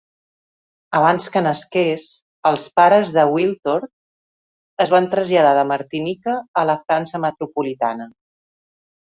Abans 0.99 1.25
que 1.33 1.43
nasqués, 1.47 2.05
els 2.51 2.65
pares 2.81 3.11
de 3.17 3.25
Wiltord 3.35 3.91
es 4.87 4.95
van 4.95 5.11
traslladar 5.13 5.53
de 5.61 5.67
Martinica 5.75 6.35
a 6.63 6.67
la 6.73 6.79
França 6.89 7.23
metropolitana. 7.29 8.11